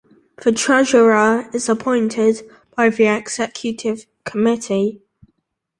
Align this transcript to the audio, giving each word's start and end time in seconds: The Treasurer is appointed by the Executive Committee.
The 0.37 0.51
Treasurer 0.51 1.47
is 1.53 1.69
appointed 1.69 2.41
by 2.75 2.89
the 2.89 3.05
Executive 3.05 4.07
Committee. 4.23 5.03